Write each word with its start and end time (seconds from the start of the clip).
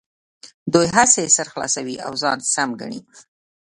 دوی 0.73 0.87
هسې 0.97 1.23
سر 1.35 1.47
خلاصوي 1.53 1.95
او 2.05 2.11
ځان 2.21 2.39
سم 2.53 2.69
ګڼي. 2.81 2.99